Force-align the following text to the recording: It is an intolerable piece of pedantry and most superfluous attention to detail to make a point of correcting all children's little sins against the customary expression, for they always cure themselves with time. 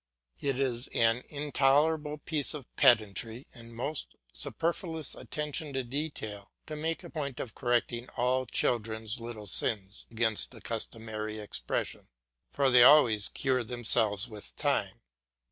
It 0.39 0.57
is 0.59 0.87
an 0.95 1.21
intolerable 1.29 2.17
piece 2.17 2.55
of 2.55 2.65
pedantry 2.75 3.45
and 3.53 3.75
most 3.75 4.15
superfluous 4.33 5.13
attention 5.13 5.73
to 5.73 5.83
detail 5.83 6.49
to 6.65 6.75
make 6.75 7.03
a 7.03 7.09
point 7.11 7.39
of 7.39 7.53
correcting 7.53 8.09
all 8.17 8.47
children's 8.47 9.19
little 9.19 9.45
sins 9.45 10.07
against 10.09 10.49
the 10.49 10.59
customary 10.61 11.37
expression, 11.37 12.07
for 12.51 12.71
they 12.71 12.81
always 12.81 13.29
cure 13.29 13.63
themselves 13.63 14.27
with 14.27 14.55
time. 14.55 15.01